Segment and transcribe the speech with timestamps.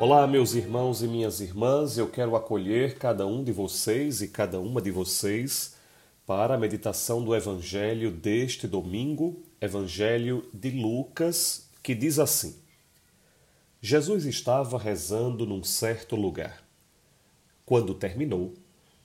[0.00, 4.58] Olá, meus irmãos e minhas irmãs, eu quero acolher cada um de vocês e cada
[4.58, 5.74] uma de vocês
[6.26, 12.56] para a meditação do Evangelho deste domingo, Evangelho de Lucas, que diz assim:
[13.78, 16.64] Jesus estava rezando num certo lugar.
[17.66, 18.54] Quando terminou,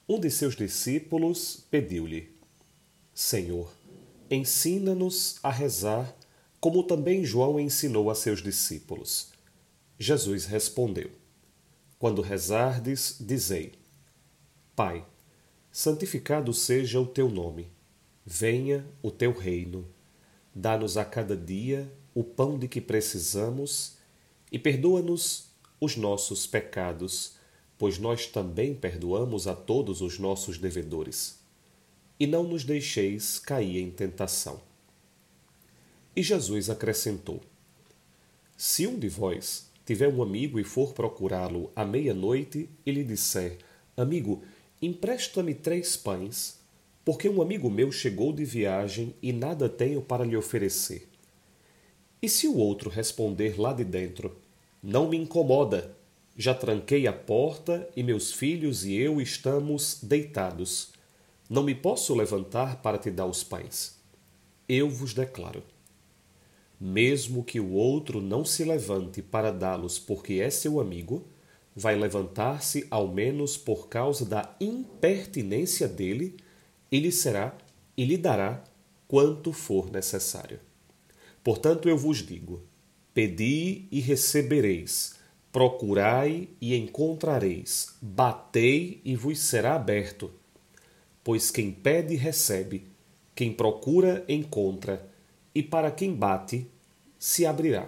[0.07, 2.33] um de seus discípulos pediu-lhe:
[3.13, 3.69] Senhor,
[4.31, 6.15] ensina-nos a rezar,
[6.61, 9.34] como também João ensinou a seus discípulos.
[9.97, 11.09] Jesus respondeu:
[11.97, 13.73] Quando rezardes, dizei:
[14.75, 15.05] Pai,
[15.71, 17.71] santificado seja o teu nome,
[18.25, 19.87] venha o teu reino.
[20.53, 23.95] Dá-nos a cada dia o pão de que precisamos
[24.51, 25.49] e perdoa-nos
[25.79, 27.33] os nossos pecados,
[27.77, 31.39] pois nós também perdoamos a todos os nossos devedores.
[32.19, 34.61] E não nos deixeis cair em tentação.
[36.15, 37.41] E Jesus acrescentou:
[38.57, 43.59] Se um de vós tiver um amigo e for procurá-lo à meia-noite e lhe disser:
[43.95, 44.41] Amigo,
[44.81, 46.59] empresta-me três pães,
[47.05, 51.07] porque um amigo meu chegou de viagem e nada tenho para lhe oferecer.
[52.21, 54.35] E se o outro responder lá de dentro:
[54.81, 55.95] Não me incomoda,
[56.35, 60.93] já tranquei a porta e meus filhos e eu estamos deitados.
[61.47, 63.99] Não me posso levantar para te dar os pães.
[64.67, 65.61] Eu vos declaro
[66.79, 71.25] mesmo que o outro não se levante para dá-los porque é seu amigo,
[71.75, 76.37] vai levantar-se ao menos por causa da impertinência dele
[76.91, 77.55] e lhe será
[77.97, 78.63] e lhe dará
[79.07, 80.59] quanto for necessário.
[81.43, 82.63] Portanto, eu vos digo:
[83.13, 85.15] pedi e recebereis,
[85.51, 90.31] procurai e encontrareis, batei e vos será aberto.
[91.23, 92.87] Pois quem pede, recebe,
[93.33, 95.14] quem procura, encontra
[95.55, 96.69] e para quem bate,
[97.17, 97.87] se abrirá.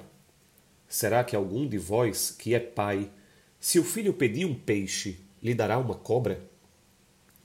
[0.87, 3.11] Será que algum de vós, que é pai,
[3.59, 6.41] se o filho pedir um peixe, lhe dará uma cobra?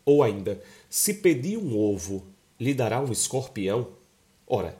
[0.05, 2.25] Ou ainda, se pedir um ovo,
[2.59, 3.88] lhe dará um escorpião?
[4.47, 4.78] Ora,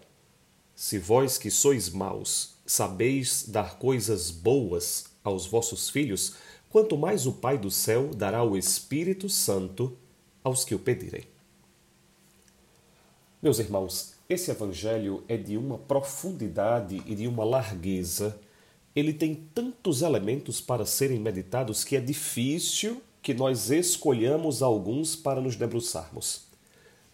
[0.75, 6.37] se vós que sois maus sabeis dar coisas boas aos vossos filhos,
[6.71, 9.97] quanto mais o Pai do céu dará o Espírito Santo
[10.43, 11.25] aos que o pedirem.
[13.43, 18.39] Meus irmãos, esse evangelho é de uma profundidade e de uma largueza.
[18.95, 25.41] Ele tem tantos elementos para serem meditados que é difícil que nós escolhamos alguns para
[25.41, 26.45] nos debruçarmos.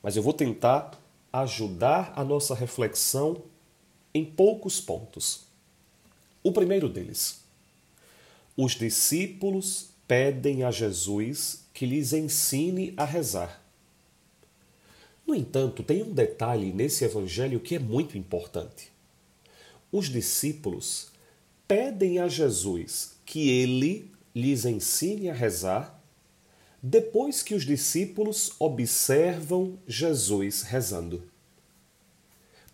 [0.02, 0.90] Mas eu vou tentar
[1.32, 3.40] ajudar a nossa reflexão
[4.12, 5.46] em poucos pontos.
[6.42, 7.40] O primeiro deles.
[8.54, 13.62] Os discípulos pedem a Jesus que lhes ensine a rezar.
[15.28, 18.90] No entanto, tem um detalhe nesse evangelho que é muito importante.
[19.92, 21.12] Os discípulos
[21.66, 26.02] pedem a Jesus que ele lhes ensine a rezar
[26.82, 31.22] depois que os discípulos observam Jesus rezando.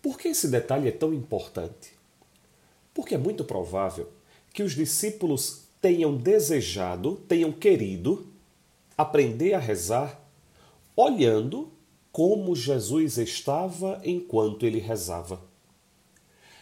[0.00, 1.92] Por que esse detalhe é tão importante?
[2.94, 4.12] Porque é muito provável
[4.52, 8.28] que os discípulos tenham desejado, tenham querido
[8.96, 10.24] aprender a rezar
[10.94, 11.74] olhando
[12.14, 15.42] como Jesus estava enquanto ele rezava.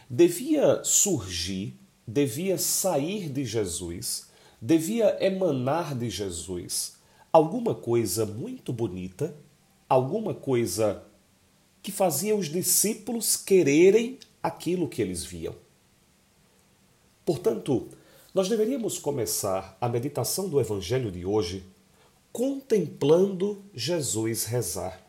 [0.09, 1.75] Devia surgir,
[2.07, 6.95] devia sair de Jesus, devia emanar de Jesus
[7.31, 9.37] alguma coisa muito bonita,
[9.87, 11.03] alguma coisa
[11.83, 15.53] que fazia os discípulos quererem aquilo que eles viam.
[17.23, 17.89] Portanto,
[18.33, 21.63] nós deveríamos começar a meditação do Evangelho de hoje
[22.31, 25.02] contemplando Jesus rezar.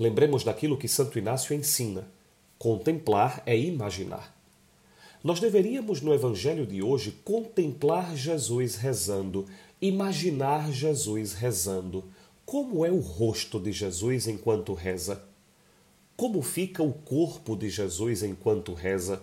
[0.00, 2.08] Lembremos daquilo que Santo Inácio ensina:
[2.58, 4.34] contemplar é imaginar.
[5.22, 9.44] Nós deveríamos, no Evangelho de hoje, contemplar Jesus rezando,
[9.78, 12.04] imaginar Jesus rezando.
[12.46, 15.22] Como é o rosto de Jesus enquanto reza?
[16.16, 19.20] Como fica o corpo de Jesus enquanto reza?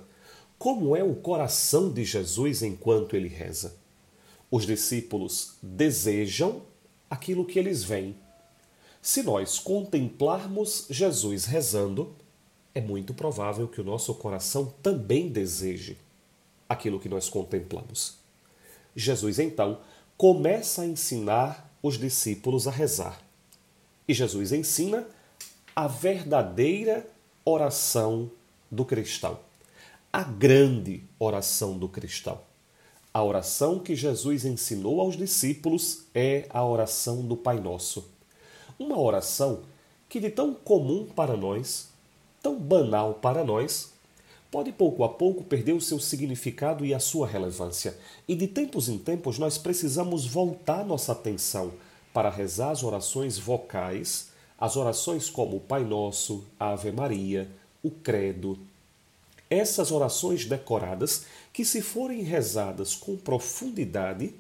[0.60, 3.76] Como é o coração de Jesus enquanto ele reza?
[4.52, 6.62] Os discípulos desejam
[7.10, 8.16] aquilo que eles veem
[9.02, 12.16] se nós contemplarmos Jesus rezando,
[12.74, 15.98] é muito provável que o nosso coração também deseje
[16.68, 18.18] aquilo que nós contemplamos.
[18.96, 19.80] Jesus então
[20.18, 23.22] começa a ensinar os discípulos a rezar.
[24.08, 25.08] E Jesus ensina
[25.76, 27.08] a verdadeira
[27.46, 28.30] oração
[28.70, 29.40] do cristão,
[30.12, 32.40] a grande oração do cristão.
[33.14, 38.17] A oração que Jesus ensinou aos discípulos é a oração do Pai Nosso
[38.80, 39.62] uma oração
[40.10, 41.90] que, de tão comum para nós,
[42.42, 43.92] tão banal para nós,
[44.50, 47.98] pode pouco a pouco perder o seu significado e a sua relevância.
[48.28, 51.74] E de tempos em tempos nós precisamos voltar nossa atenção
[52.14, 57.50] para rezar as orações vocais, as orações como o Pai Nosso, a Ave Maria,
[57.84, 58.58] o Credo.
[59.50, 64.34] Essas orações decoradas que, se forem rezadas com profundidade,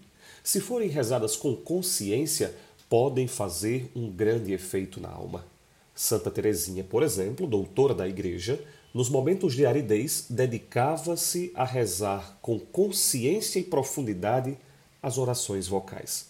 [0.43, 2.55] se forem rezadas com consciência,
[2.89, 5.45] podem fazer um grande efeito na alma.
[5.93, 8.63] Santa Teresinha, por exemplo, doutora da Igreja,
[8.93, 14.57] nos momentos de aridez, dedicava-se a rezar com consciência e profundidade
[15.01, 16.27] as orações vocais.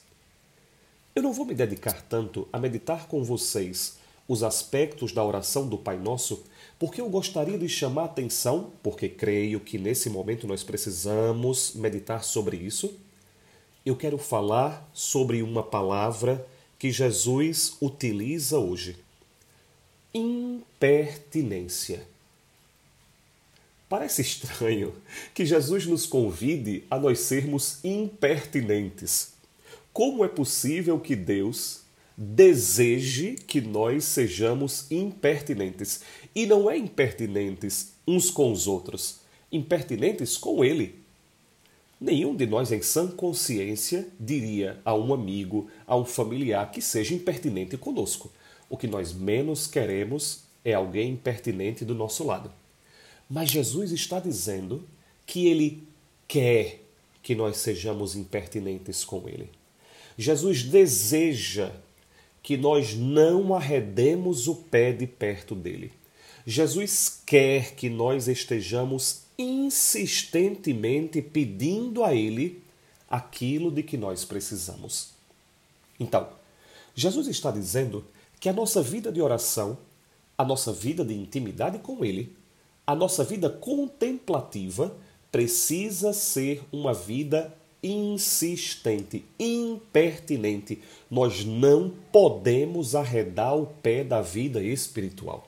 [1.15, 5.77] Eu não vou me dedicar tanto a meditar com vocês os aspectos da oração do
[5.77, 6.43] Pai Nosso,
[6.77, 12.23] porque eu gostaria de chamar a atenção, porque creio que nesse momento nós precisamos meditar
[12.23, 12.99] sobre isso.
[13.87, 16.45] Eu quero falar sobre uma palavra
[16.77, 18.97] que Jesus utiliza hoje:
[20.13, 22.05] impertinência.
[23.87, 24.93] Parece estranho
[25.33, 29.31] que Jesus nos convide a nós sermos impertinentes.
[29.93, 31.79] Como é possível que Deus
[32.17, 36.01] deseje que nós sejamos impertinentes?
[36.35, 41.06] E não é impertinentes uns com os outros, impertinentes com Ele.
[41.99, 47.15] Nenhum de nós, em sã consciência, diria a um amigo, a um familiar que seja
[47.15, 48.31] impertinente conosco.
[48.69, 52.51] O que nós menos queremos é alguém impertinente do nosso lado.
[53.29, 54.87] Mas Jesus está dizendo
[55.25, 55.83] que ele
[56.27, 56.81] quer
[57.23, 59.49] que nós sejamos impertinentes com ele.
[60.17, 61.71] Jesus deseja
[62.41, 65.91] que nós não arredemos o pé de perto dele.
[66.45, 72.63] Jesus quer que nós estejamos insistentemente pedindo a ele
[73.09, 75.09] aquilo de que nós precisamos.
[75.99, 76.27] Então,
[76.95, 78.03] Jesus está dizendo
[78.39, 79.77] que a nossa vida de oração,
[80.37, 82.35] a nossa vida de intimidade com ele,
[82.85, 84.95] a nossa vida contemplativa
[85.31, 87.53] precisa ser uma vida
[87.83, 90.81] insistente, impertinente.
[91.09, 95.47] Nós não podemos arredar o pé da vida espiritual.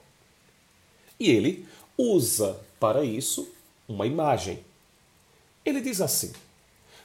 [1.20, 1.66] E ele
[1.98, 3.50] usa para isso
[3.90, 4.64] uma imagem.
[5.66, 6.32] Ele diz assim: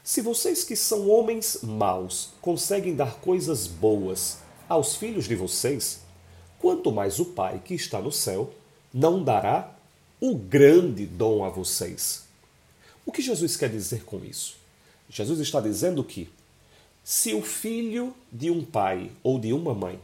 [0.04, 4.38] Se vocês que são homens maus conseguem dar coisas boas
[4.68, 6.02] aos filhos de vocês,
[6.58, 8.52] quanto mais o Pai que está no céu
[8.92, 9.74] não dará
[10.20, 12.24] o grande dom a vocês.
[13.04, 14.56] O que Jesus quer dizer com isso?
[15.08, 16.28] Jesus está dizendo que
[17.02, 20.00] se o filho de um pai ou de uma mãe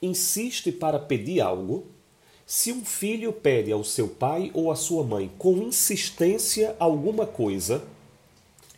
[0.00, 1.86] insiste para pedir algo,
[2.46, 7.82] se um filho pede ao seu pai ou à sua mãe com insistência alguma coisa,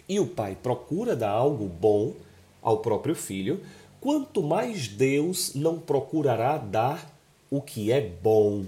[0.08, 2.14] e o pai procura dar algo bom
[2.62, 3.60] ao próprio filho,
[4.00, 7.12] quanto mais Deus não procurará dar
[7.50, 8.64] o que é bom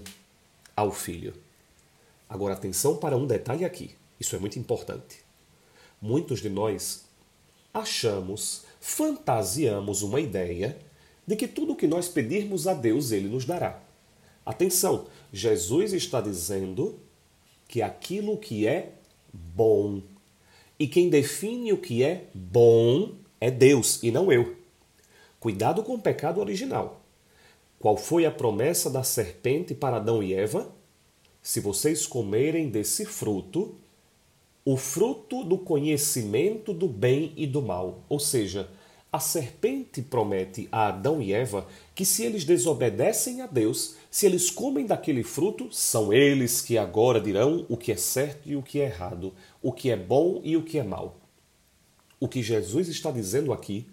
[0.75, 1.35] ao filho.
[2.29, 3.93] Agora, atenção para um detalhe aqui.
[4.19, 5.21] Isso é muito importante.
[6.03, 7.05] Muitos de nós
[7.73, 10.77] achamos, fantasiamos uma ideia
[11.27, 13.81] de que tudo o que nós pedirmos a Deus, Ele nos dará.
[14.49, 16.99] Atenção, Jesus está dizendo
[17.69, 18.95] que aquilo que é
[19.31, 20.01] bom.
[20.79, 24.57] E quem define o que é bom é Deus e não eu.
[25.39, 27.03] Cuidado com o pecado original.
[27.79, 30.75] Qual foi a promessa da serpente para Adão e Eva?
[31.43, 33.75] Se vocês comerem desse fruto,
[34.65, 38.71] o fruto do conhecimento do bem e do mal, ou seja,
[39.11, 44.51] a serpente promete a Adão e Eva que se eles desobedecem a Deus, se eles
[44.51, 48.81] comem daquele fruto, são eles que agora dirão o que é certo e o que
[48.81, 51.19] é errado, o que é bom e o que é mal.
[52.21, 53.87] O que Jesus está dizendo aqui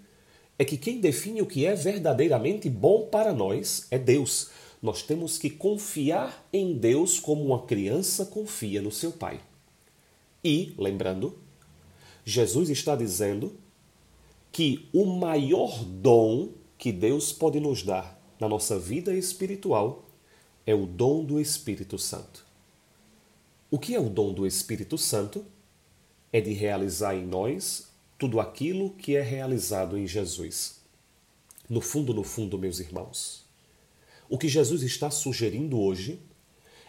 [0.60, 4.50] é que quem define o que é verdadeiramente bom para nós é Deus.
[4.82, 9.40] Nós temos que confiar em Deus como uma criança confia no seu pai.
[10.44, 11.38] E, lembrando,
[12.24, 13.58] Jesus está dizendo
[14.56, 20.08] que o maior dom que Deus pode nos dar na nossa vida espiritual
[20.66, 22.46] é o dom do Espírito Santo.
[23.70, 25.46] O que é o dom do Espírito Santo?
[26.32, 30.80] É de realizar em nós tudo aquilo que é realizado em Jesus.
[31.70, 33.44] No fundo, no fundo, meus irmãos,
[34.30, 36.18] o que Jesus está sugerindo hoje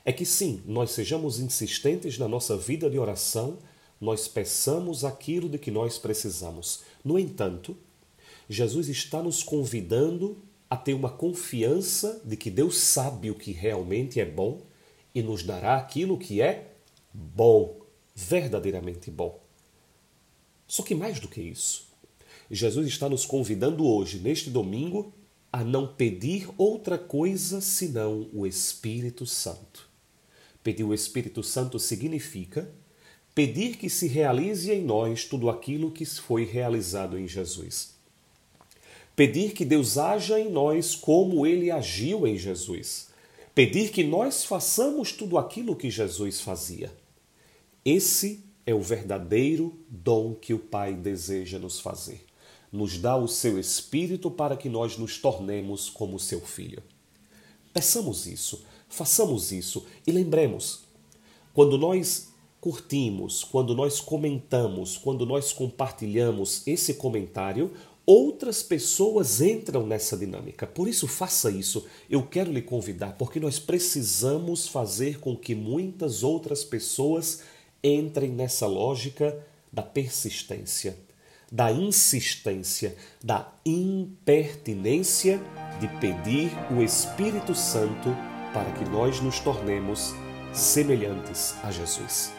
[0.05, 3.59] é que sim, nós sejamos insistentes na nossa vida de oração,
[4.07, 6.85] nós peçamos aquilo de que nós precisamos.
[7.05, 7.77] No entanto,
[8.49, 10.39] Jesus está nos convidando
[10.71, 14.63] a ter uma confiança de que Deus sabe o que realmente é bom
[15.13, 16.73] e nos dará aquilo que é
[17.13, 17.81] bom,
[18.15, 19.41] verdadeiramente bom.
[20.69, 21.89] Só que mais do que isso,
[22.49, 25.13] Jesus está nos convidando hoje, neste domingo,
[25.53, 29.89] a não pedir outra coisa senão o Espírito Santo.
[30.63, 32.71] Pedir o Espírito Santo significa
[33.37, 37.91] pedir que se realize em nós tudo aquilo que foi realizado em Jesus.
[39.15, 43.09] Pedir que Deus haja em nós como ele agiu em Jesus.
[43.55, 46.91] Pedir que nós façamos tudo aquilo que Jesus fazia.
[47.85, 52.25] Esse é o verdadeiro dom que o Pai deseja nos fazer.
[52.73, 56.83] Nos dá o seu Espírito para que nós nos tornemos como seu Filho.
[57.75, 60.85] Peçamos isso, façamos isso e lembremos:
[61.53, 62.35] quando nós
[62.67, 67.71] curtimos, quando nós comentamos, quando nós compartilhamos esse comentário,
[68.05, 70.67] outras pessoas entram nessa dinâmica.
[70.67, 71.87] Por isso, faça isso.
[72.11, 77.43] Eu quero lhe convidar, porque nós precisamos fazer com que muitas outras pessoas
[77.85, 80.99] entrem nessa lógica da persistência,
[81.53, 85.41] da insistência, da impertinência
[85.79, 88.09] de pedir o Espírito Santo
[88.53, 90.13] para que nós nos tornemos
[90.53, 92.33] semelhantes a Jesus.